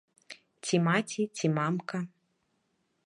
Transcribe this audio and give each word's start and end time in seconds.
Ці 0.67 0.79
маці, 0.87 1.21
ці 1.41 1.47
мамка. 1.59 1.97